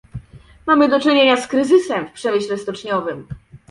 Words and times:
Mamy 0.67 0.89
do 0.89 0.99
czynienia 0.99 1.37
z 1.37 1.47
kryzysem 1.47 2.07
w 2.07 2.11
przemyśle 2.11 2.57
stoczniowym 2.57 3.27